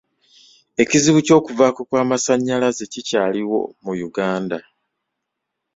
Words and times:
Ekizibu 0.81 1.19
ky'okuvaavaako 1.25 1.81
kw'amasannyalaze 1.89 2.83
kikyaliwo 2.91 3.59
mu 3.83 3.93
Uganda. 4.07 4.57